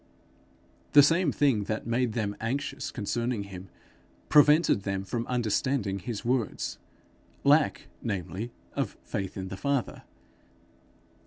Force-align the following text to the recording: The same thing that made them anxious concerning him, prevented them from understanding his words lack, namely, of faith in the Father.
The 0.93 1.03
same 1.03 1.31
thing 1.31 1.65
that 1.65 1.85
made 1.85 2.13
them 2.13 2.35
anxious 2.41 2.89
concerning 2.89 3.43
him, 3.43 3.69
prevented 4.29 4.81
them 4.81 5.03
from 5.03 5.27
understanding 5.27 5.99
his 5.99 6.25
words 6.25 6.79
lack, 7.43 7.87
namely, 8.01 8.51
of 8.73 8.97
faith 9.03 9.37
in 9.37 9.49
the 9.49 9.57
Father. 9.57 10.01